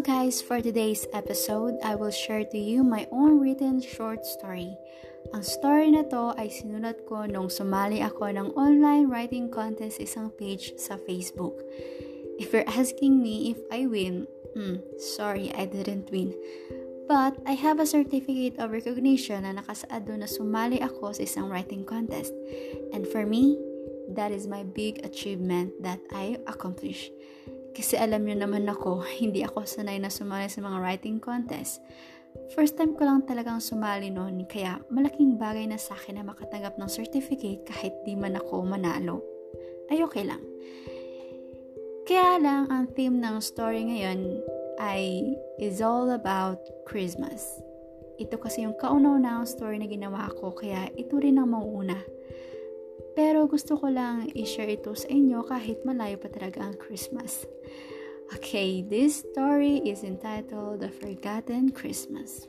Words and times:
guys, 0.00 0.40
for 0.40 0.60
today's 0.60 1.06
episode, 1.12 1.76
I 1.84 1.94
will 1.94 2.10
share 2.10 2.44
to 2.44 2.58
you 2.58 2.82
my 2.82 3.06
own 3.12 3.36
written 3.36 3.84
short 3.84 4.24
story. 4.24 4.72
Ang 5.36 5.44
story 5.44 5.92
na 5.92 6.08
to 6.08 6.32
ay 6.40 6.48
sinulat 6.48 7.04
ko 7.04 7.28
nung 7.28 7.52
sumali 7.52 8.00
ako 8.00 8.32
ng 8.32 8.48
online 8.56 9.12
writing 9.12 9.52
contest 9.52 10.00
isang 10.00 10.32
page 10.40 10.72
sa 10.80 10.96
Facebook. 11.04 11.60
If 12.40 12.56
you're 12.56 12.64
asking 12.64 13.20
me 13.20 13.52
if 13.52 13.60
I 13.68 13.84
win, 13.84 14.24
hmm, 14.56 14.80
sorry, 14.96 15.52
I 15.52 15.68
didn't 15.68 16.08
win. 16.08 16.32
But 17.04 17.36
I 17.44 17.52
have 17.60 17.76
a 17.76 17.84
certificate 17.84 18.56
of 18.56 18.72
recognition 18.72 19.44
na 19.44 19.60
nakasaad 19.60 20.08
doon 20.08 20.24
na 20.24 20.30
sumali 20.32 20.80
ako 20.80 21.12
sa 21.12 21.28
isang 21.28 21.52
writing 21.52 21.84
contest. 21.84 22.32
And 22.96 23.04
for 23.04 23.28
me, 23.28 23.60
that 24.16 24.32
is 24.32 24.48
my 24.48 24.64
big 24.64 25.04
achievement 25.04 25.76
that 25.84 26.00
I 26.08 26.40
accomplished. 26.48 27.12
Kasi 27.70 27.94
alam 27.94 28.26
nyo 28.26 28.36
naman 28.36 28.66
ako, 28.66 29.06
hindi 29.22 29.46
ako 29.46 29.62
sanay 29.66 30.02
na 30.02 30.10
sumali 30.10 30.50
sa 30.50 30.60
mga 30.62 30.78
writing 30.82 31.22
contest. 31.22 31.82
First 32.54 32.78
time 32.78 32.94
ko 32.94 33.06
lang 33.06 33.26
talagang 33.26 33.58
sumali 33.58 34.10
noon, 34.10 34.46
kaya 34.46 34.78
malaking 34.90 35.38
bagay 35.38 35.66
na 35.66 35.78
sa 35.78 35.98
akin 35.98 36.18
na 36.18 36.24
makatanggap 36.26 36.78
ng 36.78 36.90
certificate 36.90 37.66
kahit 37.66 37.94
di 38.06 38.14
man 38.14 38.38
ako 38.38 38.62
manalo. 38.62 39.22
Ay 39.90 40.02
okay 40.06 40.22
lang. 40.22 40.42
Kaya 42.06 42.42
lang, 42.42 42.66
ang 42.70 42.90
theme 42.94 43.22
ng 43.22 43.38
story 43.38 43.86
ngayon 43.86 44.42
ay 44.82 45.34
is 45.62 45.78
all 45.78 46.10
about 46.10 46.58
Christmas. 46.86 47.62
Ito 48.18 48.34
kasi 48.38 48.66
yung 48.66 48.74
kauna-unahang 48.78 49.46
story 49.46 49.78
na 49.78 49.86
ginawa 49.86 50.26
ko, 50.34 50.50
kaya 50.50 50.90
ito 50.98 51.18
rin 51.22 51.38
ang 51.38 51.54
mauuna. 51.54 51.98
Pero 53.16 53.48
gusto 53.48 53.76
ko 53.76 53.88
lang 53.88 54.30
i-share 54.36 54.76
ito 54.76 54.92
sa 54.94 55.08
inyo 55.08 55.42
kahit 55.46 55.82
malayo 55.82 56.20
pa 56.20 56.28
talaga 56.28 56.64
ang 56.66 56.76
Christmas. 56.76 57.48
Okay, 58.30 58.86
this 58.86 59.26
story 59.26 59.82
is 59.82 60.06
entitled 60.06 60.84
The 60.84 60.92
Forgotten 60.92 61.74
Christmas. 61.74 62.46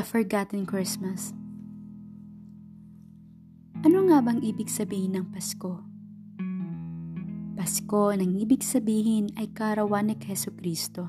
The 0.00 0.08
Forgotten 0.08 0.64
Christmas 0.64 1.36
Ano 3.84 4.08
nga 4.08 4.24
bang 4.24 4.40
ibig 4.40 4.72
sabihin 4.72 5.12
ng 5.12 5.28
Pasko? 5.28 5.76
Pasko 7.52 8.08
nang 8.16 8.32
ibig 8.32 8.64
sabihin 8.64 9.28
ay 9.36 9.52
karawan 9.52 10.08
ni 10.08 10.16
Keso 10.16 10.56
Kristo. 10.56 11.04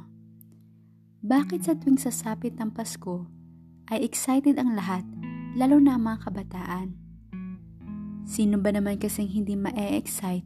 Bakit 1.23 1.63
sa 1.63 1.79
tuwing 1.79 2.03
sasapit 2.03 2.59
ng 2.59 2.75
Pasko 2.75 3.31
ay 3.87 4.03
excited 4.03 4.59
ang 4.59 4.75
lahat, 4.75 5.07
lalo 5.55 5.79
na 5.79 5.95
ang 5.95 6.11
mga 6.11 6.27
kabataan? 6.27 6.91
Sino 8.27 8.59
ba 8.59 8.75
naman 8.75 8.99
kasing 8.99 9.31
hindi 9.31 9.55
ma-excite 9.55 10.43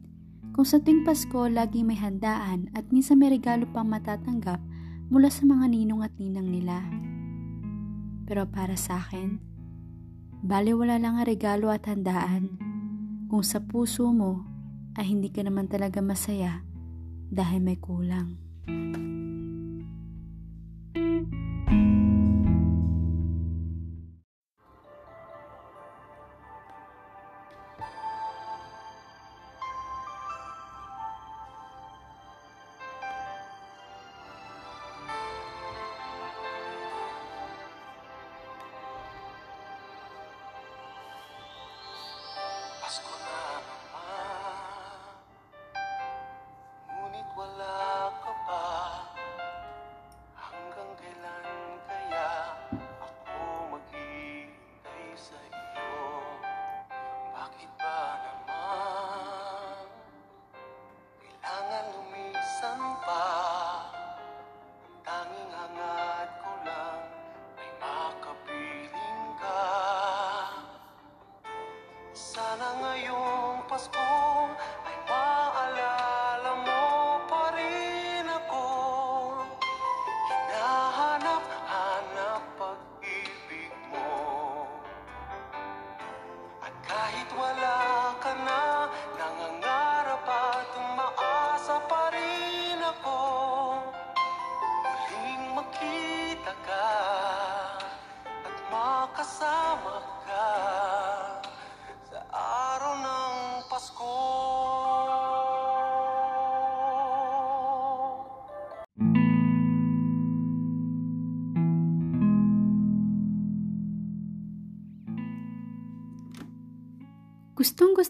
kung 0.54 0.62
sa 0.62 0.78
tuwing 0.78 1.02
Pasko 1.02 1.50
laging 1.50 1.90
may 1.90 1.98
handaan 1.98 2.70
at 2.78 2.86
minsan 2.94 3.18
may 3.18 3.26
regalo 3.26 3.66
pang 3.74 3.90
matatanggap 3.90 4.62
mula 5.10 5.34
sa 5.34 5.42
mga 5.42 5.66
ninong 5.66 6.06
at 6.06 6.14
ninang 6.14 6.46
nila? 6.46 6.86
Pero 8.26 8.50
para 8.50 8.74
sa 8.74 8.98
akin, 9.00 9.38
bali 10.42 10.74
wala 10.74 10.98
lang 10.98 11.16
ang 11.16 11.26
regalo 11.26 11.70
at 11.70 11.86
handaan 11.86 12.58
kung 13.30 13.46
sa 13.46 13.62
puso 13.62 14.10
mo 14.10 14.42
ay 14.98 15.14
hindi 15.14 15.30
ka 15.30 15.46
naman 15.46 15.70
talaga 15.70 16.02
masaya 16.02 16.66
dahil 17.30 17.62
may 17.62 17.78
kulang. 17.78 18.36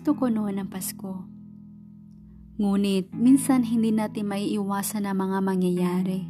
Gusto 0.06 0.22
ko 0.22 0.30
noon 0.30 0.62
ang 0.62 0.70
Pasko. 0.70 1.26
Ngunit 2.62 3.10
minsan 3.10 3.66
hindi 3.66 3.90
natin 3.90 4.30
maiiwasan 4.30 5.02
ang 5.02 5.18
mga 5.18 5.42
mangyayari. 5.42 6.22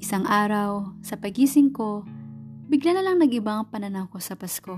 Isang 0.00 0.24
araw, 0.24 0.96
sa 1.04 1.20
pagising 1.20 1.68
ko, 1.68 2.08
bigla 2.72 2.96
na 2.96 3.04
lang 3.04 3.20
nag-iba 3.20 3.60
ang 3.60 3.68
pananaw 3.68 4.08
ko 4.08 4.24
sa 4.24 4.40
Pasko. 4.40 4.72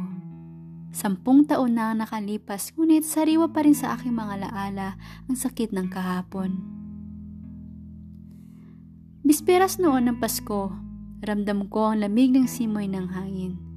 Sampung 0.91 1.47
taon 1.47 1.79
na 1.79 1.95
ang 1.95 2.03
nakalipas, 2.03 2.75
ngunit 2.75 3.07
sariwa 3.07 3.47
pa 3.55 3.63
rin 3.63 3.79
sa 3.79 3.95
aking 3.95 4.19
mga 4.19 4.43
laala 4.43 4.99
ang 5.31 5.39
sakit 5.39 5.71
ng 5.71 5.87
kahapon. 5.87 6.59
Bisperas 9.23 9.79
noon 9.79 10.11
ng 10.11 10.19
Pasko, 10.19 10.75
ramdam 11.23 11.71
ko 11.71 11.95
ang 11.95 12.03
lamig 12.03 12.35
ng 12.35 12.51
simoy 12.51 12.91
ng 12.91 13.07
hangin. 13.15 13.70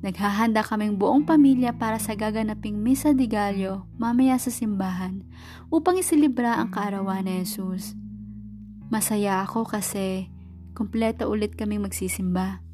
Naghahanda 0.00 0.64
kaming 0.64 0.96
buong 0.96 1.28
pamilya 1.28 1.76
para 1.76 2.00
sa 2.00 2.16
gaganaping 2.16 2.80
Misa 2.80 3.12
de 3.12 3.28
Gallo 3.28 3.84
mamaya 4.00 4.40
sa 4.40 4.48
simbahan 4.48 5.20
upang 5.68 6.00
isilibra 6.00 6.56
ang 6.56 6.72
kaarawan 6.72 7.28
ni 7.28 7.44
Jesus. 7.44 7.92
Masaya 8.88 9.44
ako 9.44 9.68
kasi 9.68 10.32
kumpleto 10.72 11.28
ulit 11.28 11.52
kaming 11.52 11.84
magsisimba. 11.84 12.64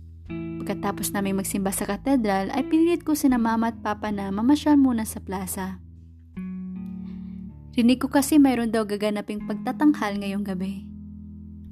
Pagkatapos 0.62 1.10
namin 1.10 1.34
magsimba 1.34 1.74
sa 1.74 1.82
katedral 1.90 2.54
ay 2.54 2.62
pinilit 2.62 3.02
ko 3.02 3.18
si 3.18 3.26
na 3.26 3.42
mama 3.42 3.74
at 3.74 3.78
papa 3.82 4.14
na 4.14 4.30
mamasyal 4.30 4.78
muna 4.78 5.02
sa 5.02 5.18
plaza. 5.18 5.82
Rinig 7.74 7.98
ko 7.98 8.06
kasi 8.06 8.38
mayroon 8.38 8.70
daw 8.70 8.86
gaganaping 8.86 9.50
pagtatanghal 9.50 10.14
ngayong 10.22 10.46
gabi. 10.46 10.86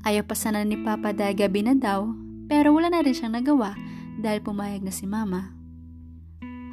Ayaw 0.02 0.26
pa 0.26 0.34
sana 0.34 0.66
ni 0.66 0.82
papa 0.82 1.14
dahil 1.14 1.38
gabi 1.38 1.62
na 1.62 1.78
daw, 1.78 2.10
pero 2.50 2.74
wala 2.74 2.90
na 2.90 3.06
rin 3.06 3.14
siyang 3.14 3.38
nagawa 3.38 3.78
dahil 4.24 4.40
pumayag 4.40 4.80
na 4.80 4.88
si 4.88 5.04
mama. 5.04 5.52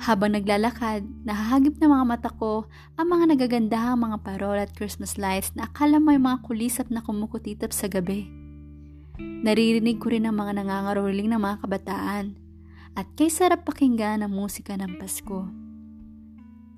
Habang 0.01 0.33
naglalakad, 0.33 1.05
nahahagip 1.27 1.77
na 1.77 1.85
mga 1.85 2.05
mata 2.07 2.29
ko 2.33 2.65
ang 2.97 3.11
mga 3.11 3.37
nagagandahang 3.37 4.01
mga 4.01 4.17
parol 4.25 4.57
at 4.57 4.73
Christmas 4.73 5.19
lights 5.19 5.53
na 5.53 5.69
akala 5.69 6.01
may 6.01 6.17
mga 6.17 6.41
kulisap 6.41 6.89
na 6.89 7.05
kumukutitap 7.05 7.69
sa 7.69 7.85
gabi. 7.85 8.25
Naririnig 9.19 10.01
ko 10.01 10.09
rin 10.09 10.25
ang 10.25 10.41
mga 10.41 10.57
nangangaroling 10.57 11.29
ng 11.29 11.37
mga 11.37 11.61
kabataan 11.61 12.33
at 12.97 13.05
kay 13.13 13.29
sarap 13.29 13.61
pakinggan 13.61 14.25
ang 14.25 14.33
musika 14.33 14.73
ng 14.73 14.97
Pasko. 14.97 15.45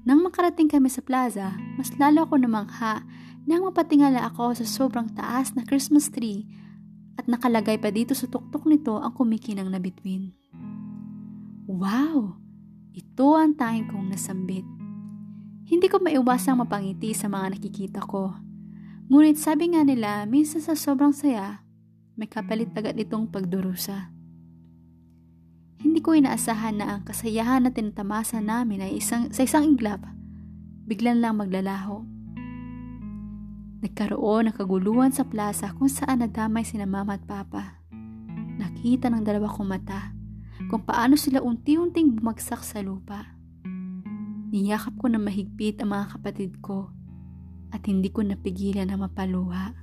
Nang 0.04 0.20
makarating 0.20 0.68
kami 0.68 0.92
sa 0.92 1.00
plaza, 1.00 1.56
mas 1.80 1.96
lalo 1.96 2.28
ako 2.28 2.44
namangha 2.44 3.08
nang 3.48 3.64
mapatingala 3.64 4.28
ako 4.28 4.52
sa 4.60 4.68
sobrang 4.68 5.08
taas 5.16 5.56
na 5.56 5.64
Christmas 5.64 6.12
tree 6.12 6.44
at 7.16 7.32
nakalagay 7.32 7.80
pa 7.80 7.88
dito 7.88 8.12
sa 8.12 8.28
tuktok 8.28 8.68
nito 8.68 9.00
ang 9.00 9.16
kumikinang 9.16 9.72
na 9.72 9.80
bituin. 9.80 10.43
Wow! 11.64 12.36
Ito 12.92 13.40
ang 13.40 13.56
tanging 13.56 13.88
kong 13.88 14.12
nasambit. 14.12 14.68
Hindi 15.64 15.88
ko 15.88 16.04
maiwasang 16.04 16.60
mapangiti 16.60 17.16
sa 17.16 17.32
mga 17.32 17.56
nakikita 17.56 18.04
ko. 18.04 18.36
Ngunit 19.08 19.40
sabi 19.40 19.72
nga 19.72 19.88
nila, 19.88 20.28
minsan 20.28 20.60
sa 20.60 20.76
sobrang 20.76 21.16
saya, 21.16 21.64
may 22.20 22.28
kapalit 22.28 22.76
agad 22.76 23.00
itong 23.00 23.32
pagdurusa. 23.32 24.12
Hindi 25.80 26.04
ko 26.04 26.20
inaasahan 26.20 26.84
na 26.84 27.00
ang 27.00 27.08
kasayahan 27.08 27.64
na 27.64 27.72
tinatamasa 27.72 28.44
namin 28.44 28.84
ay 28.84 29.00
isang, 29.00 29.32
sa 29.32 29.48
isang 29.48 29.64
iglap, 29.64 30.04
biglan 30.84 31.24
lang 31.24 31.40
maglalaho. 31.40 32.04
Nagkaroon 33.80 34.52
ng 34.52 34.56
kaguluhan 34.60 35.16
sa 35.16 35.24
plaza 35.24 35.72
kung 35.80 35.88
saan 35.88 36.28
nadamay 36.28 36.68
sina 36.68 36.84
mama 36.84 37.16
at 37.16 37.24
papa. 37.24 37.80
Nakita 38.60 39.08
ng 39.08 39.24
dalawa 39.24 39.48
kong 39.48 39.72
mata 39.72 40.23
kung 40.74 40.90
paano 40.90 41.14
sila 41.14 41.38
unti-unting 41.38 42.18
bumagsak 42.18 42.66
sa 42.66 42.82
lupa. 42.82 43.38
Niyakap 44.50 44.98
ko 44.98 45.06
na 45.06 45.22
mahigpit 45.22 45.78
ang 45.78 45.94
mga 45.94 46.18
kapatid 46.18 46.66
ko 46.66 46.90
at 47.70 47.86
hindi 47.86 48.10
ko 48.10 48.26
napigilan 48.26 48.90
na 48.90 48.98
mapaluha. 48.98 49.78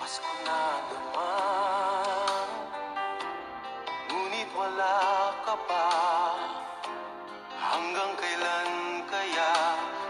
Pasko 0.00 0.32
na 0.48 0.60
naman 0.88 2.48
Ngunit 4.08 4.48
wala 4.56 5.03
pa. 5.66 5.86
Hanggang 7.54 8.12
kailan 8.18 8.70
kaya 9.06 9.52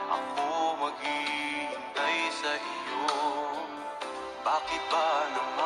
Ako 0.09 0.77
maghihintay 0.81 2.19
sa 2.33 2.53
iyo? 2.61 3.09
Bakit 4.45 4.83
ba 4.93 5.09
naman 5.33 5.64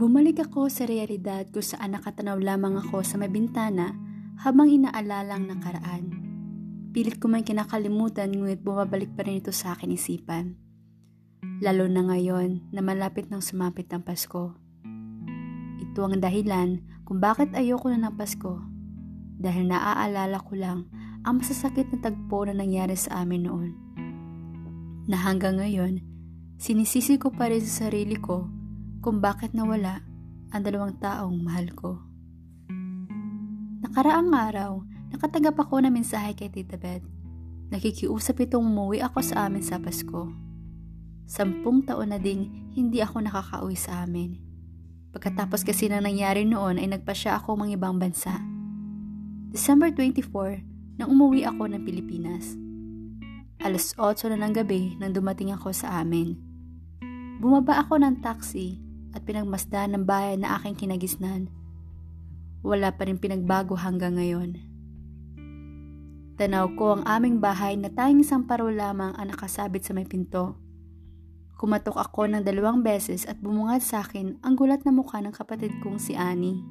Bumalik 0.00 0.40
ako 0.40 0.72
sa 0.72 0.88
realidad 0.88 1.44
kung 1.52 1.60
saan 1.60 1.92
nakatanaw 1.92 2.40
lamang 2.40 2.80
ako 2.80 3.04
sa 3.04 3.20
may 3.20 3.28
bintana 3.28 3.92
habang 4.40 4.72
inaalala 4.72 5.36
ang 5.36 5.44
nakaraan. 5.44 6.04
Pilit 6.96 7.20
ko 7.20 7.28
man 7.28 7.44
kinakalimutan 7.44 8.32
ngunit 8.32 8.64
bumabalik 8.64 9.12
pa 9.12 9.28
rin 9.28 9.44
ito 9.44 9.52
sa 9.52 9.76
akin 9.76 9.92
isipan. 9.92 10.56
Lalo 11.60 11.84
na 11.84 12.00
ngayon 12.08 12.72
na 12.72 12.80
malapit 12.80 13.28
nang 13.28 13.44
sumapit 13.44 13.92
ang 13.92 14.00
Pasko. 14.00 14.56
Ito 15.84 16.00
ang 16.00 16.16
dahilan 16.16 16.80
kung 17.04 17.20
bakit 17.20 17.52
ayoko 17.52 17.92
na 17.92 18.08
ng 18.08 18.16
Pasko. 18.16 18.56
Dahil 19.36 19.68
naaalala 19.68 20.40
ko 20.40 20.56
lang 20.56 20.88
ang 21.28 21.44
masasakit 21.44 21.92
na 21.92 22.00
tagpo 22.00 22.48
na 22.48 22.56
nangyari 22.56 22.96
sa 22.96 23.20
amin 23.20 23.44
noon. 23.44 23.70
Na 25.12 25.20
hanggang 25.20 25.60
ngayon, 25.60 26.00
sinisisi 26.56 27.20
ko 27.20 27.28
pa 27.28 27.52
rin 27.52 27.60
sa 27.60 27.84
sarili 27.84 28.16
ko 28.16 28.59
kung 29.00 29.24
bakit 29.24 29.56
nawala 29.56 30.04
ang 30.52 30.60
dalawang 30.60 31.00
taong 31.00 31.40
mahal 31.40 31.66
ko. 31.72 31.90
Nakaraang 33.80 34.28
araw, 34.28 34.84
nakatagap 35.08 35.56
ako 35.56 35.80
ng 35.80 35.92
mensahe 35.92 36.36
kay 36.36 36.52
Tita 36.52 36.76
Beth. 36.76 37.04
Nakikiusap 37.72 38.44
itong 38.44 38.68
umuwi 38.68 39.00
ako 39.00 39.24
sa 39.24 39.48
amin 39.48 39.64
sa 39.64 39.80
Pasko. 39.80 40.28
Sampung 41.24 41.80
taon 41.86 42.12
na 42.12 42.20
ding 42.20 42.70
hindi 42.76 43.00
ako 43.00 43.24
nakakauwi 43.24 43.78
sa 43.78 44.04
amin. 44.04 44.36
Pagkatapos 45.16 45.64
kasi 45.64 45.88
na 45.88 46.04
nangyari 46.04 46.44
noon 46.44 46.76
ay 46.76 46.92
nagpa 46.92 47.16
siya 47.16 47.40
ako 47.40 47.56
mga 47.56 47.80
ibang 47.80 47.96
bansa. 47.96 48.36
December 49.50 49.90
24, 49.90 51.00
nang 51.00 51.08
umuwi 51.08 51.48
ako 51.48 51.72
ng 51.72 51.82
Pilipinas. 51.82 52.54
Alas 53.64 53.96
8 53.96 54.28
na 54.34 54.44
ng 54.44 54.54
gabi 54.60 54.98
nang 55.00 55.16
dumating 55.16 55.56
ako 55.56 55.72
sa 55.72 56.04
amin. 56.04 56.36
Bumaba 57.40 57.80
ako 57.80 57.96
ng 58.02 58.20
taxi 58.20 58.89
at 59.16 59.26
pinagmasdan 59.26 59.94
ng 59.96 60.04
bayan 60.06 60.44
na 60.44 60.58
aking 60.60 60.76
kinagisnan. 60.86 61.50
Wala 62.60 62.92
pa 62.92 63.08
rin 63.08 63.16
pinagbago 63.16 63.78
hanggang 63.78 64.20
ngayon. 64.20 64.60
Tanaw 66.40 66.72
ko 66.72 66.96
ang 66.96 67.04
aming 67.04 67.36
bahay 67.36 67.76
na 67.76 67.92
tanging 67.92 68.24
isang 68.24 68.48
paro 68.48 68.72
lamang 68.72 69.12
ang 69.16 69.28
nakasabit 69.28 69.84
sa 69.84 69.92
may 69.92 70.08
pinto. 70.08 70.56
Kumatok 71.60 72.00
ako 72.00 72.32
ng 72.32 72.40
dalawang 72.40 72.80
beses 72.80 73.28
at 73.28 73.36
bumungad 73.36 73.84
sa 73.84 74.00
akin 74.00 74.40
ang 74.40 74.56
gulat 74.56 74.80
na 74.88 74.92
mukha 74.96 75.20
ng 75.20 75.36
kapatid 75.36 75.76
kong 75.84 76.00
si 76.00 76.16
Annie. 76.16 76.64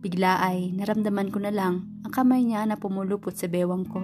Bigla 0.00 0.40
ay 0.40 0.72
naramdaman 0.72 1.28
ko 1.28 1.44
na 1.44 1.52
lang 1.52 1.88
ang 2.04 2.12
kamay 2.12 2.44
niya 2.44 2.64
na 2.64 2.80
pumulupot 2.80 3.36
sa 3.36 3.48
bewang 3.48 3.84
ko. 3.84 4.00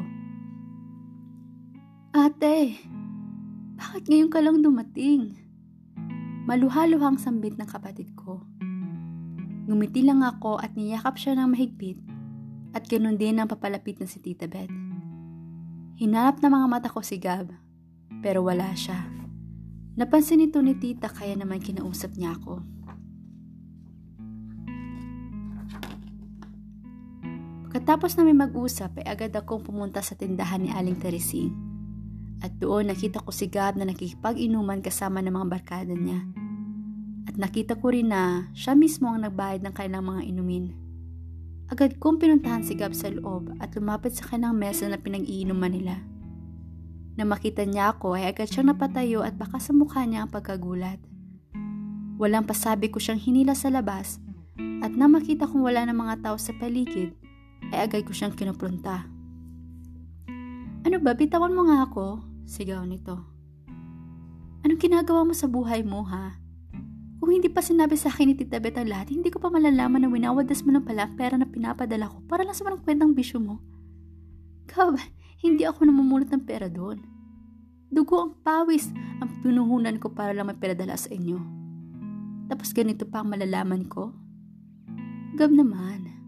Ate, 2.12 2.76
bakit 3.80 4.12
ngayon 4.12 4.28
ka 4.28 4.44
lang 4.44 4.60
dumating? 4.60 5.40
Maluhaluhang 6.48 7.20
sambit 7.20 7.60
ng 7.60 7.68
kapatid 7.68 8.16
ko. 8.16 8.40
Ngumiti 9.68 10.00
lang 10.00 10.24
ako 10.24 10.56
at 10.56 10.72
niyakap 10.72 11.20
siya 11.20 11.36
ng 11.36 11.52
mahigpit 11.52 12.00
at 12.72 12.88
ganun 12.88 13.20
din 13.20 13.36
ang 13.36 13.50
papalapit 13.50 14.00
na 14.00 14.08
si 14.08 14.22
Tita 14.24 14.48
Beth. 14.48 14.72
Hinanap 16.00 16.40
na 16.40 16.48
mga 16.48 16.66
mata 16.66 16.88
ko 16.88 17.04
si 17.04 17.20
Gab, 17.20 17.52
pero 18.24 18.40
wala 18.40 18.72
siya. 18.72 19.04
Napansin 20.00 20.40
ito 20.40 20.64
ni 20.64 20.72
Tita 20.80 21.12
kaya 21.12 21.36
naman 21.36 21.60
kinausap 21.60 22.16
niya 22.16 22.40
ako. 22.40 22.64
Pagkatapos 27.70 28.18
namin 28.18 28.40
mag-usap 28.40 28.98
ay 28.98 29.06
agad 29.06 29.30
akong 29.36 29.62
pumunta 29.62 30.02
sa 30.02 30.16
tindahan 30.16 30.64
ni 30.64 30.74
Aling 30.74 30.98
Teresing. 30.98 31.69
At 32.40 32.56
doon 32.56 32.88
nakita 32.88 33.20
ko 33.20 33.28
si 33.32 33.52
Gab 33.52 33.76
na 33.76 33.84
nakikipag-inuman 33.84 34.80
kasama 34.80 35.20
ng 35.20 35.36
mga 35.36 35.46
barkada 35.52 35.92
niya. 35.92 36.24
At 37.28 37.36
nakita 37.36 37.76
ko 37.76 37.92
rin 37.92 38.08
na 38.08 38.48
siya 38.56 38.72
mismo 38.72 39.12
ang 39.12 39.28
nagbayad 39.28 39.60
ng 39.60 39.74
kanilang 39.76 40.08
mga 40.08 40.22
inumin. 40.24 40.64
Agad 41.70 42.00
kong 42.00 42.18
pinuntahan 42.18 42.64
si 42.64 42.74
Gab 42.74 42.96
sa 42.96 43.12
loob 43.12 43.52
at 43.60 43.76
lumapit 43.76 44.16
sa 44.16 44.26
kanang 44.26 44.56
mesa 44.56 44.88
na 44.88 44.96
pinag-iinuman 44.96 45.70
nila. 45.70 46.00
Na 47.14 47.28
makita 47.28 47.68
niya 47.68 47.92
ako 47.92 48.16
ay 48.16 48.32
agad 48.32 48.48
siyang 48.48 48.72
napatayo 48.72 49.20
at 49.20 49.36
baka 49.36 49.60
sa 49.60 49.76
mukha 49.76 50.02
niya 50.08 50.24
ang 50.24 50.32
pagkagulat. 50.32 50.98
Walang 52.16 52.48
pasabi 52.48 52.88
ko 52.88 52.96
siyang 52.96 53.20
hinila 53.20 53.52
sa 53.52 53.68
labas 53.68 54.18
at 54.80 54.96
na 54.96 55.06
makita 55.06 55.44
kong 55.44 55.60
wala 55.60 55.84
ng 55.84 55.94
mga 55.94 56.24
tao 56.24 56.36
sa 56.40 56.56
paligid 56.56 57.12
ay 57.70 57.84
agad 57.84 58.02
ko 58.08 58.16
siyang 58.16 58.32
kinuprunta. 58.32 59.04
Ano 60.80 60.96
ba, 61.04 61.12
bitawan 61.12 61.52
mo 61.52 61.68
nga 61.68 61.84
ako? 61.84 62.29
Sigaw 62.46 62.84
nito. 62.84 63.16
Anong 64.60 64.80
ginagawa 64.80 65.24
mo 65.24 65.32
sa 65.32 65.48
buhay 65.48 65.80
mo 65.80 66.04
ha? 66.04 66.36
Kung 67.20 67.36
hindi 67.36 67.52
pa 67.52 67.60
sinabi 67.60 67.96
sa 68.00 68.08
akin 68.08 68.32
ni 68.32 68.34
Tita 68.36 68.60
Beth 68.60 68.80
ang 68.80 68.88
lahat, 68.88 69.12
hindi 69.12 69.28
ko 69.28 69.40
pa 69.40 69.52
malalaman 69.52 70.04
na 70.04 70.08
winawadas 70.08 70.64
mo 70.64 70.72
na 70.72 70.80
pala 70.80 71.04
ang 71.04 71.16
pera 71.16 71.36
na 71.36 71.48
pinapadala 71.48 72.08
ko 72.08 72.24
para 72.24 72.44
lang 72.44 72.56
sa 72.56 72.64
mga 72.64 72.80
kwentang 72.80 73.12
bisyo 73.12 73.40
mo. 73.40 73.60
Gab, 74.68 74.96
hindi 75.40 75.64
ako 75.64 75.88
namumulot 75.88 76.28
ng 76.32 76.44
pera 76.44 76.68
doon. 76.68 77.00
Dugo 77.90 78.22
ang 78.22 78.32
pawis 78.44 78.92
ang 79.18 79.28
pinuhunan 79.42 79.98
ko 79.98 80.12
para 80.12 80.30
lang 80.36 80.48
may 80.48 80.56
dala 80.56 80.94
sa 80.94 81.10
inyo. 81.10 81.40
Tapos 82.48 82.70
ganito 82.76 83.08
pa 83.08 83.24
ang 83.24 83.32
malalaman 83.32 83.88
ko? 83.88 84.12
Gab 85.36 85.52
naman. 85.52 86.19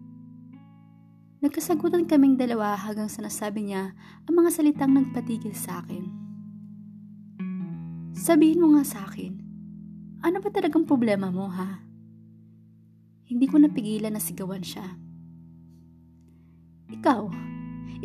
Nagkasagutan 1.42 2.06
kaming 2.06 2.38
dalawa 2.38 2.78
hanggang 2.78 3.10
sa 3.10 3.18
nasabi 3.18 3.66
niya 3.66 3.98
ang 4.30 4.34
mga 4.38 4.54
salitang 4.54 4.94
nagpatigil 4.94 5.50
sa 5.58 5.82
akin. 5.82 6.06
Sabihin 8.14 8.62
mo 8.62 8.78
nga 8.78 8.86
sa 8.86 9.02
akin, 9.02 9.42
ano 10.22 10.38
ba 10.38 10.48
talagang 10.54 10.86
problema 10.86 11.34
mo 11.34 11.50
ha? 11.50 11.82
Hindi 13.26 13.50
ko 13.50 13.58
napigilan 13.58 14.14
na 14.14 14.22
sigawan 14.22 14.62
siya. 14.62 14.86
Ikaw, 16.94 17.22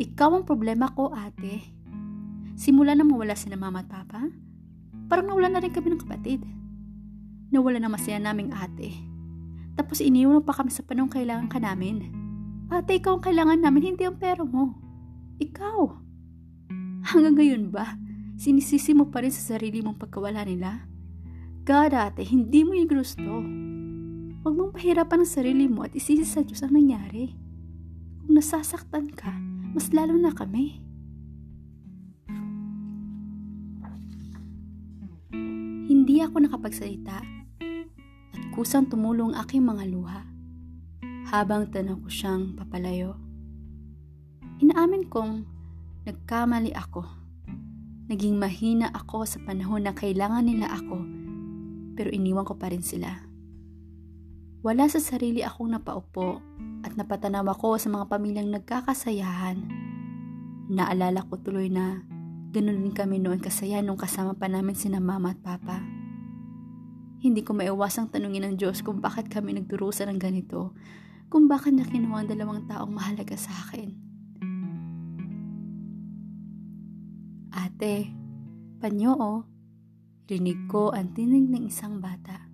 ikaw 0.02 0.30
ang 0.34 0.42
problema 0.42 0.90
ko, 0.90 1.14
ate. 1.14 1.62
Simula 2.58 2.98
na 2.98 3.06
mawala 3.06 3.38
si 3.38 3.46
na 3.46 3.54
mama 3.54 3.86
at 3.86 3.90
papa, 3.92 4.34
parang 5.06 5.30
nawala 5.30 5.46
na 5.46 5.62
rin 5.62 5.70
kami 5.70 5.94
ng 5.94 6.02
kapatid. 6.02 6.42
Nawala 7.54 7.78
na 7.78 7.86
masaya 7.86 8.18
naming 8.18 8.50
ate. 8.50 8.98
Tapos 9.78 10.02
iniwan 10.02 10.42
pa 10.42 10.58
kami 10.58 10.74
sa 10.74 10.82
panong 10.82 11.06
kailangan 11.06 11.46
ka 11.46 11.62
namin. 11.62 12.27
Ate, 12.68 13.00
ikaw 13.00 13.16
ang 13.16 13.24
kailangan 13.24 13.64
namin, 13.64 13.96
hindi 13.96 14.04
ang 14.04 14.20
pera 14.20 14.44
mo. 14.44 14.76
Ikaw. 15.40 15.88
Hanggang 17.08 17.40
ngayon 17.40 17.72
ba, 17.72 17.96
sinisisi 18.36 18.92
mo 18.92 19.08
pa 19.08 19.24
rin 19.24 19.32
sa 19.32 19.56
sarili 19.56 19.80
mong 19.80 19.96
pagkawala 19.96 20.44
nila? 20.44 20.84
God, 21.64 21.96
ate, 21.96 22.28
hindi 22.28 22.68
mo 22.68 22.76
yung 22.76 22.92
gusto. 22.92 23.24
Huwag 24.44 24.54
mong 24.54 24.76
pahirapan 24.76 25.24
ang 25.24 25.32
sarili 25.32 25.64
mo 25.64 25.88
at 25.88 25.96
isisi 25.96 26.28
sa 26.28 26.44
Diyos 26.44 26.60
ang 26.60 26.76
nangyari. 26.76 27.32
Kung 28.28 28.36
nasasaktan 28.36 29.16
ka, 29.16 29.32
mas 29.72 29.88
lalo 29.96 30.12
na 30.20 30.36
kami. 30.36 30.84
Hindi 35.88 36.20
ako 36.20 36.44
nakapagsalita 36.44 37.24
at 38.28 38.42
kusang 38.52 38.92
tumulong 38.92 39.32
aking 39.40 39.64
mga 39.64 39.88
luha 39.88 40.37
habang 41.28 41.68
tanaw 41.68 42.00
ko 42.00 42.08
siyang 42.08 42.56
papalayo. 42.56 43.20
Inaamin 44.64 45.12
kong 45.12 45.44
nagkamali 46.08 46.72
ako. 46.72 47.04
Naging 48.08 48.40
mahina 48.40 48.88
ako 48.96 49.28
sa 49.28 49.36
panahon 49.44 49.84
na 49.84 49.92
kailangan 49.92 50.48
nila 50.48 50.72
ako 50.72 51.04
pero 51.92 52.08
iniwan 52.08 52.48
ko 52.48 52.56
pa 52.56 52.72
rin 52.72 52.80
sila. 52.80 53.28
Wala 54.64 54.88
sa 54.88 55.02
sarili 55.02 55.44
akong 55.44 55.74
napaupo 55.74 56.40
at 56.80 56.96
napatanaw 56.96 57.44
ako 57.52 57.76
sa 57.76 57.92
mga 57.92 58.08
pamilyang 58.08 58.48
nagkakasayahan. 58.54 59.60
Naalala 60.72 61.28
ko 61.28 61.36
tuloy 61.42 61.68
na 61.68 62.00
ganun 62.54 62.80
din 62.80 62.94
kami 62.96 63.20
noon 63.20 63.42
kasaya 63.42 63.84
nung 63.84 64.00
kasama 64.00 64.32
pa 64.32 64.48
namin 64.48 64.78
sina 64.78 65.02
mama 65.02 65.36
at 65.36 65.40
papa. 65.44 65.84
Hindi 67.18 67.42
ko 67.42 67.52
maiwasang 67.52 68.14
tanungin 68.14 68.46
ng 68.48 68.54
Diyos 68.56 68.80
kung 68.80 69.02
bakit 69.02 69.26
kami 69.26 69.58
nagdurusa 69.58 70.06
ng 70.06 70.22
ganito, 70.22 70.72
kung 71.28 71.44
bakit 71.44 71.76
niya 71.76 71.84
kinuha 71.84 72.24
ang 72.24 72.28
dalawang 72.28 72.64
taong 72.64 72.92
mahalaga 72.92 73.36
sa 73.36 73.52
akin. 73.68 73.92
Ate, 77.52 78.08
panyo 78.80 79.12
oh, 79.12 79.40
rinig 80.24 80.68
ko 80.72 80.88
ang 80.92 81.12
tinig 81.12 81.48
ng 81.52 81.68
isang 81.68 82.00
bata. 82.00 82.48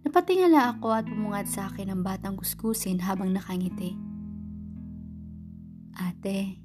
Napatingala 0.00 0.76
ako 0.76 0.96
at 0.96 1.04
bumungad 1.04 1.44
sa 1.44 1.68
akin 1.68 1.92
ang 1.92 2.00
batang 2.00 2.40
kuskusin 2.40 3.04
habang 3.04 3.36
nakangiti. 3.36 4.00
Ate, 5.92 6.56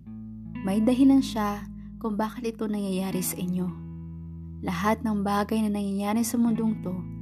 may 0.64 0.80
dahilan 0.80 1.20
siya 1.20 1.68
kung 2.00 2.16
bakit 2.16 2.56
ito 2.56 2.64
nangyayari 2.64 3.20
sa 3.20 3.36
inyo. 3.36 3.68
Lahat 4.64 5.04
ng 5.04 5.20
bagay 5.20 5.68
na 5.68 5.70
nangyayari 5.70 6.24
sa 6.24 6.40
mundong 6.40 6.80
to 6.80 7.15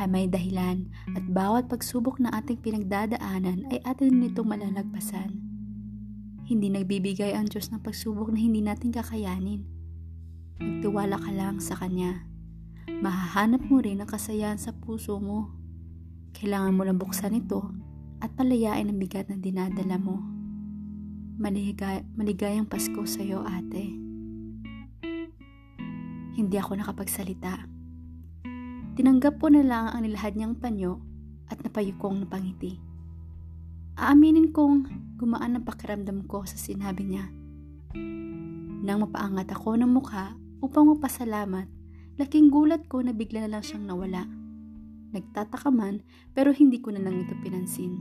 ay 0.00 0.06
may 0.10 0.26
dahilan 0.26 0.90
at 1.14 1.24
bawat 1.30 1.70
pagsubok 1.70 2.18
na 2.18 2.32
ating 2.34 2.58
pinagdadaanan 2.60 3.68
ay 3.70 3.78
atin 3.86 4.20
nitong 4.20 4.48
malalagpasan. 4.48 5.38
Hindi 6.44 6.68
nagbibigay 6.72 7.32
ang 7.32 7.48
Diyos 7.48 7.72
ng 7.72 7.80
pagsubok 7.80 8.34
na 8.34 8.38
hindi 8.38 8.60
natin 8.60 8.92
kakayanin. 8.92 9.64
Magtiwala 10.60 11.16
ka 11.16 11.30
lang 11.32 11.58
sa 11.58 11.74
Kanya 11.78 12.34
mahahanap 13.04 13.64
mo 13.68 13.84
rin 13.84 14.00
ang 14.00 14.08
kasayahan 14.08 14.60
sa 14.60 14.72
puso 14.72 15.20
mo. 15.20 15.52
Kailangan 16.32 16.72
mo 16.72 16.82
lang 16.84 16.96
buksan 17.00 17.36
ito 17.36 17.68
at 18.20 18.32
palayain 18.32 18.88
ang 18.88 18.96
bigat 18.96 19.28
na 19.28 19.36
dinadala 19.36 19.96
mo. 20.00 20.20
Maligay, 21.36 22.06
maligayang 22.14 22.68
Pasko 22.68 23.04
sa 23.04 23.20
iyo, 23.20 23.42
ate. 23.42 23.90
Hindi 26.34 26.56
ako 26.58 26.78
nakapagsalita. 26.78 27.73
Tinanggap 28.94 29.42
ko 29.42 29.50
na 29.50 29.62
lang 29.66 29.90
ang 29.90 30.02
nilahad 30.06 30.38
niyang 30.38 30.58
panyo 30.58 31.02
at 31.50 31.58
napayukong 31.62 32.22
napangiti. 32.22 32.78
Aaminin 33.98 34.50
kong 34.54 34.86
gumaan 35.18 35.58
ang 35.58 35.64
pakiramdam 35.66 36.26
ko 36.26 36.46
sa 36.46 36.58
sinabi 36.58 37.06
niya. 37.06 37.26
Nang 38.84 39.02
mapaangat 39.06 39.50
ako 39.54 39.78
ng 39.78 39.90
mukha 39.90 40.34
upang 40.62 40.90
mapasalamat 40.90 41.66
Laking 42.14 42.46
gulat 42.46 42.86
ko 42.86 43.02
na 43.02 43.10
bigla 43.10 43.42
na 43.42 43.58
lang 43.58 43.66
siyang 43.66 43.90
nawala. 43.90 44.30
Nagtataka 45.10 45.66
man 45.74 46.06
pero 46.30 46.54
hindi 46.54 46.78
ko 46.78 46.94
na 46.94 47.02
lang 47.02 47.26
ito 47.26 47.34
pinansin. 47.42 47.98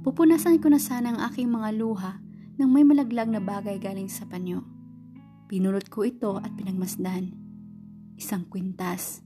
Pupunasan 0.00 0.56
ko 0.56 0.72
na 0.72 0.80
sana 0.80 1.12
ang 1.12 1.20
aking 1.28 1.52
mga 1.52 1.76
luha 1.76 2.24
nang 2.56 2.72
may 2.72 2.88
malaglag 2.88 3.28
na 3.28 3.36
bagay 3.36 3.76
galing 3.76 4.08
sa 4.08 4.24
panyo. 4.24 4.64
Pinulot 5.44 5.92
ko 5.92 6.08
ito 6.08 6.40
at 6.40 6.56
pinagmasdan. 6.56 7.36
Isang 8.22 8.46
kwintas. 8.46 9.18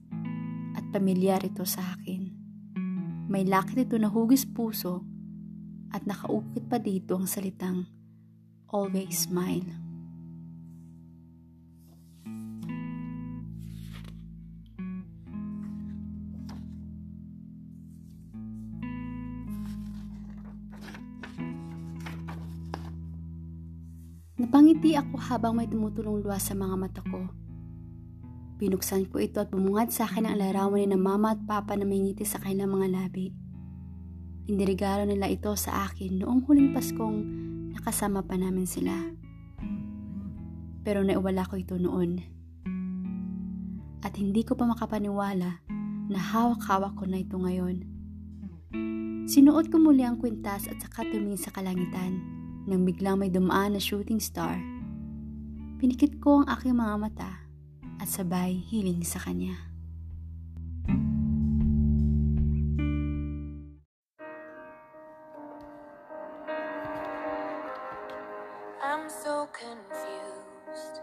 At 0.73 0.89
pamilyar 0.89 1.45
ito 1.45 1.69
sa 1.69 1.85
akin. 2.01 2.33
May 3.29 3.45
lakit 3.45 3.85
ito 3.85 4.01
na 4.01 4.09
hugis 4.09 4.49
puso 4.49 5.05
at 5.93 6.09
nakaukit 6.09 6.65
pa 6.65 6.81
dito 6.81 7.13
ang 7.13 7.29
salitang 7.29 7.85
Always 8.73 9.29
Smile. 9.29 9.69
Napangiti 24.41 24.97
ako 24.97 25.21
habang 25.21 25.53
may 25.61 25.69
tumutulong 25.69 26.25
luha 26.25 26.41
sa 26.41 26.57
mga 26.57 26.75
mata 26.81 27.05
ko. 27.05 27.46
Binuksan 28.57 29.13
ko 29.13 29.21
ito 29.21 29.37
at 29.45 29.53
bumungad 29.53 29.93
sa 29.93 30.09
akin 30.09 30.25
ang 30.25 30.41
larawan 30.41 30.81
ni 30.81 30.89
na 30.89 30.97
mama 30.97 31.37
at 31.37 31.45
papa 31.45 31.77
na 31.77 31.85
may 31.85 32.01
ngiti 32.01 32.25
sa 32.25 32.41
kanilang 32.41 32.73
mga 32.73 32.89
labi. 32.89 33.37
Inirigalo 34.49 35.05
nila 35.05 35.29
ito 35.29 35.53
sa 35.61 35.85
akin 35.85 36.25
noong 36.25 36.49
huling 36.49 36.73
Paskong 36.73 37.21
nakasama 37.77 38.25
pa 38.25 38.41
namin 38.41 38.65
sila. 38.65 38.97
Pero 40.89 41.05
naiwala 41.05 41.45
ko 41.45 41.61
ito 41.61 41.77
noon. 41.77 42.25
At 44.01 44.17
hindi 44.17 44.41
ko 44.41 44.57
pa 44.57 44.65
makapaniwala 44.65 45.61
na 46.09 46.17
hawak-hawak 46.33 46.97
ko 46.97 47.05
na 47.05 47.21
ito 47.21 47.37
ngayon. 47.37 47.85
Sinuot 49.29 49.69
ko 49.69 49.77
muli 49.77 50.01
ang 50.01 50.17
kwintas 50.17 50.65
at 50.65 50.81
saka 50.81 51.05
tumingin 51.05 51.37
sa 51.37 51.53
kalangitan 51.53 52.25
nang 52.65 52.89
biglang 52.89 53.21
may 53.21 53.29
dumaan 53.29 53.77
na 53.77 53.83
shooting 53.85 54.17
star. 54.17 54.57
Pinikit 55.77 56.25
ko 56.25 56.41
ang 56.41 56.49
aking 56.49 56.73
mga 56.73 56.97
mata 56.97 57.46
at 58.07 58.23
sabay 58.23 58.63
hiling 58.71 59.03
sa 59.03 59.19
kanya. 59.19 59.51
I'm 68.79 69.11
so 69.11 69.51
confused. 69.51 71.03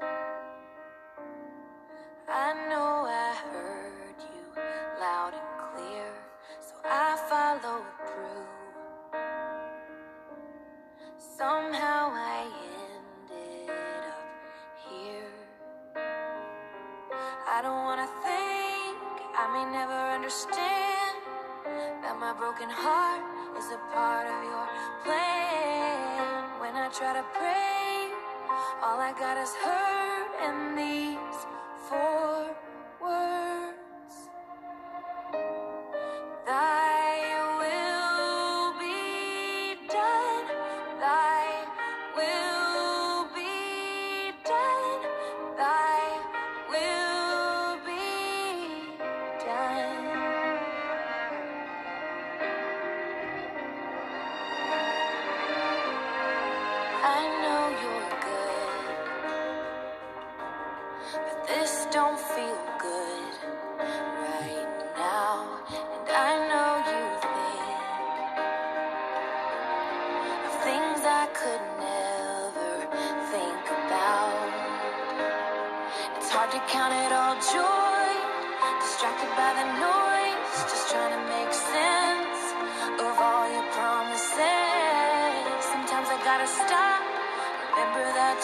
I 2.31 2.55
know 2.71 2.82
broken 22.43 22.69
heart 22.69 23.23
is 23.57 23.71
a 23.71 23.79
part 23.95 24.27
of 24.27 24.43
your 24.43 24.67
plan. 25.05 26.59
When 26.59 26.75
I 26.75 26.89
try 26.89 27.13
to 27.13 27.23
pray, 27.39 28.11
all 28.83 28.99
I 28.99 29.13
got 29.17 29.37
is 29.37 29.53
hurt 29.63 30.27
and 30.43 30.77
these 30.77 31.39
four 31.87 32.32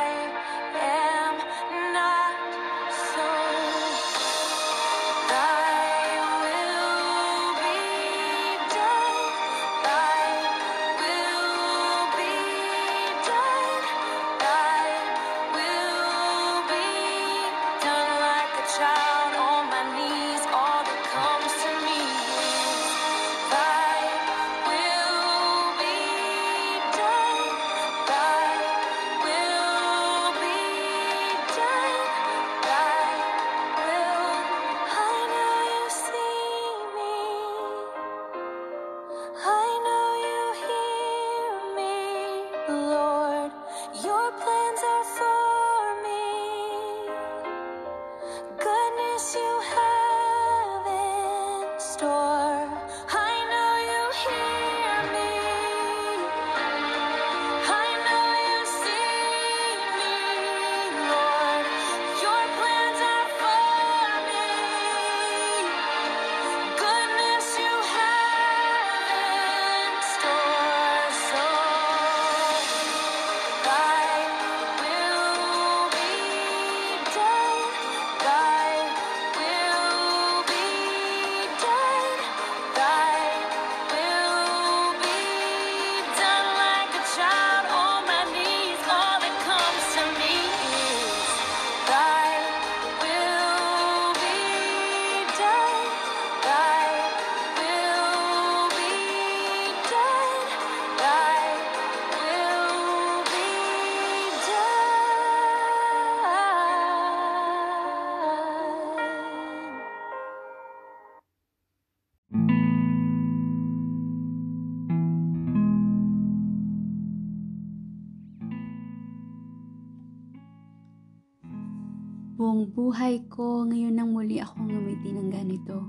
buhay 122.92 123.24
ko, 123.32 123.64
ngayon 123.72 123.96
nang 123.96 124.12
muli 124.12 124.44
akong 124.44 124.68
ngumiti 124.68 125.16
ng 125.16 125.32
ganito. 125.32 125.88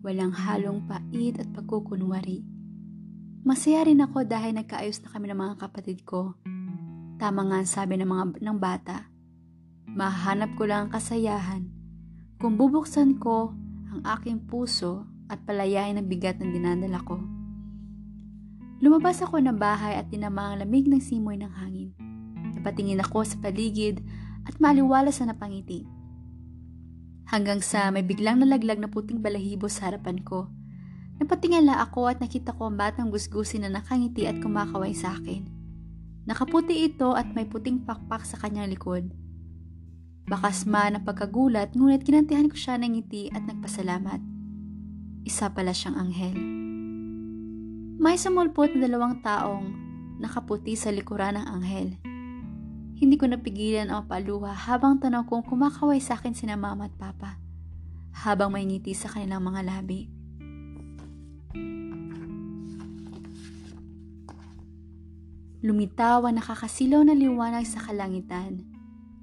Walang 0.00 0.32
halong 0.32 0.88
pait 0.88 1.36
at 1.36 1.52
pagkukunwari. 1.52 2.40
Masaya 3.44 3.84
rin 3.84 4.00
ako 4.00 4.24
dahil 4.24 4.56
nagkaayos 4.56 5.04
na 5.04 5.12
kami 5.12 5.28
ng 5.28 5.36
mga 5.36 5.54
kapatid 5.60 6.08
ko. 6.08 6.32
Tama 7.20 7.44
nga 7.52 7.60
ang 7.60 7.68
sabi 7.68 8.00
ng 8.00 8.08
mga 8.08 8.24
ng 8.40 8.56
bata. 8.56 9.04
Mahanap 9.84 10.56
ko 10.56 10.64
lang 10.64 10.88
ang 10.88 10.92
kasayahan 10.96 11.68
kung 12.40 12.56
bubuksan 12.56 13.20
ko 13.20 13.52
ang 13.92 14.00
aking 14.16 14.48
puso 14.48 15.04
at 15.28 15.44
palayain 15.44 16.00
ang 16.00 16.08
bigat 16.08 16.40
ng 16.40 16.56
dinadala 16.56 17.04
ko. 17.04 17.20
Lumabas 18.80 19.20
ako 19.20 19.44
ng 19.44 19.60
bahay 19.60 20.00
at 20.00 20.08
tinama 20.08 20.56
ang 20.56 20.64
lamig 20.64 20.88
ng 20.88 21.04
simoy 21.04 21.36
ng 21.36 21.52
hangin. 21.52 21.92
Napatingin 22.56 23.04
ako 23.04 23.28
sa 23.28 23.36
paligid 23.44 24.00
at 24.48 24.56
maliwalas 24.56 25.20
na 25.20 25.36
napangiti. 25.36 25.97
Hanggang 27.28 27.60
sa 27.60 27.92
may 27.92 28.00
biglang 28.00 28.40
nalaglag 28.40 28.80
na 28.80 28.88
puting 28.88 29.20
balahibo 29.20 29.68
sa 29.68 29.92
harapan 29.92 30.24
ko. 30.24 30.48
Napatingala 31.20 31.76
ako 31.84 32.08
at 32.08 32.24
nakita 32.24 32.56
ko 32.56 32.72
ang 32.72 32.80
batang 32.80 33.12
gusgusin 33.12 33.68
na 33.68 33.70
nakangiti 33.76 34.24
at 34.24 34.40
kumakaway 34.40 34.96
sa 34.96 35.12
akin. 35.12 35.44
Nakaputi 36.24 36.88
ito 36.88 37.12
at 37.12 37.28
may 37.36 37.44
puting 37.44 37.84
pakpak 37.84 38.24
sa 38.24 38.40
kanyang 38.40 38.72
likod. 38.72 39.12
Bakas 40.24 40.64
man 40.64 40.96
ang 40.96 41.04
pagkagulat 41.04 41.76
ngunit 41.76 42.04
kinantihan 42.04 42.48
ko 42.48 42.56
siya 42.56 42.80
ng 42.80 42.96
ngiti 42.96 43.28
at 43.32 43.44
nagpasalamat. 43.44 44.20
Isa 45.28 45.52
pala 45.52 45.76
siyang 45.76 46.00
anghel. 46.00 46.36
May 48.00 48.16
sumulpot 48.16 48.72
na 48.72 48.88
dalawang 48.88 49.20
taong 49.20 49.66
nakaputi 50.16 50.76
sa 50.80 50.88
likuran 50.88 51.36
ng 51.36 51.44
anghel. 51.44 51.88
Hindi 52.98 53.14
ko 53.14 53.30
napigilan 53.30 53.94
ang 53.94 54.10
paluha 54.10 54.50
habang 54.50 54.98
tanaw 54.98 55.22
kong 55.22 55.46
kumakaway 55.46 56.02
sa 56.02 56.18
akin 56.18 56.34
sina 56.34 56.58
mama 56.58 56.90
at 56.90 56.94
papa, 56.98 57.38
habang 58.26 58.50
may 58.50 58.66
ngiti 58.66 58.90
sa 58.90 59.06
kanilang 59.06 59.46
mga 59.46 59.62
labi. 59.62 60.10
Lumitaw 65.62 66.26
ang 66.26 66.42
nakakasilaw 66.42 67.06
na 67.06 67.14
liwanag 67.14 67.70
sa 67.70 67.78
kalangitan, 67.86 68.66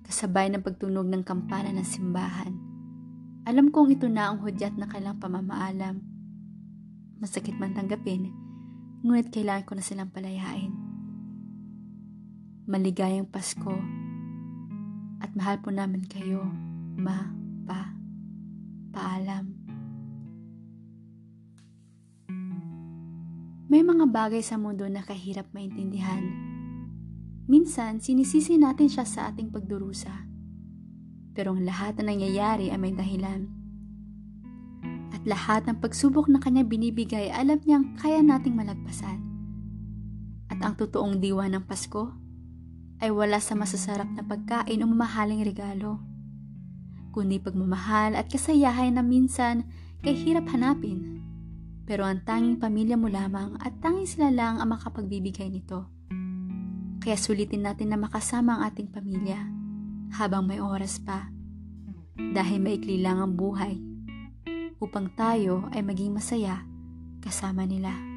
kasabay 0.08 0.48
ng 0.56 0.64
pagtunog 0.64 1.12
ng 1.12 1.28
kampana 1.28 1.76
ng 1.76 1.84
simbahan. 1.84 2.56
Alam 3.44 3.76
kong 3.76 3.92
ito 3.92 4.08
na 4.08 4.32
ang 4.32 4.40
hudyat 4.40 4.80
na 4.80 4.88
kailang 4.88 5.20
pamamaalam. 5.20 6.00
Masakit 7.20 7.60
man 7.60 7.76
tanggapin, 7.76 8.32
ngunit 9.04 9.36
kailangan 9.36 9.68
ko 9.68 9.76
na 9.76 9.84
silang 9.84 10.16
palayain. 10.16 10.85
Maligayang 12.66 13.30
Pasko. 13.30 13.78
At 15.22 15.38
mahal 15.38 15.62
po 15.62 15.70
namin 15.70 16.02
kayo, 16.10 16.42
ma, 16.98 17.30
pa, 17.62 17.94
paalam. 18.90 19.54
May 23.70 23.86
mga 23.86 24.10
bagay 24.10 24.42
sa 24.42 24.58
mundo 24.58 24.90
na 24.90 25.06
kahirap 25.06 25.46
maintindihan. 25.54 26.26
Minsan, 27.46 28.02
sinisisi 28.02 28.58
natin 28.58 28.90
siya 28.90 29.06
sa 29.06 29.30
ating 29.30 29.54
pagdurusa. 29.54 30.26
Pero 31.38 31.54
ang 31.54 31.62
lahat 31.62 32.02
na 32.02 32.18
nangyayari 32.18 32.74
ay 32.74 32.82
may 32.82 32.98
dahilan. 32.98 33.46
At 35.14 35.22
lahat 35.22 35.70
ng 35.70 35.86
pagsubok 35.86 36.34
na 36.34 36.42
kanya 36.42 36.66
binibigay, 36.66 37.30
alam 37.30 37.62
niyang 37.62 37.94
kaya 38.02 38.26
nating 38.26 38.58
malagpasan. 38.58 39.22
At 40.50 40.58
ang 40.66 40.74
totoong 40.74 41.22
diwa 41.22 41.46
ng 41.46 41.62
Pasko, 41.70 42.25
ay 43.06 43.14
wala 43.14 43.38
sa 43.38 43.54
masasarap 43.54 44.10
na 44.18 44.26
pagkain 44.26 44.82
o 44.82 44.90
mamahaling 44.90 45.46
regalo, 45.46 46.02
kundi 47.14 47.38
pagmamahal 47.38 48.18
at 48.18 48.26
kasayahan 48.26 48.98
na 48.98 49.06
minsan 49.06 49.62
kay 50.02 50.18
hirap 50.18 50.50
hanapin. 50.50 51.22
Pero 51.86 52.02
ang 52.02 52.26
tanging 52.26 52.58
pamilya 52.58 52.98
mo 52.98 53.06
lamang 53.06 53.62
at 53.62 53.78
tanging 53.78 54.10
sila 54.10 54.34
lang 54.34 54.58
ang 54.58 54.74
makapagbibigay 54.74 55.54
nito. 55.54 55.86
Kaya 56.98 57.14
sulitin 57.14 57.62
natin 57.70 57.94
na 57.94 58.02
makasama 58.02 58.58
ang 58.58 58.74
ating 58.74 58.90
pamilya 58.90 59.38
habang 60.18 60.50
may 60.50 60.58
oras 60.58 60.98
pa 60.98 61.30
dahil 62.18 62.58
maikli 62.58 63.06
lang 63.06 63.22
ang 63.22 63.38
buhay 63.38 63.78
upang 64.82 65.14
tayo 65.14 65.70
ay 65.78 65.86
maging 65.86 66.10
masaya 66.10 66.66
kasama 67.22 67.70
nila. 67.70 68.15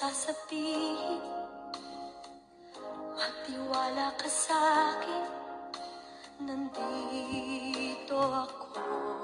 sasabihin? 0.00 1.20
Magtiwala 3.12 4.16
ka 4.16 4.28
sa'kin 4.32 5.28
Nandito 6.40 8.16
ako. 8.16 9.19